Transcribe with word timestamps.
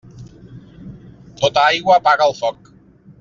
Tota 1.41 1.65
aigua 1.73 1.99
apaga 2.01 2.29
el 2.31 2.35
foc. 2.43 2.73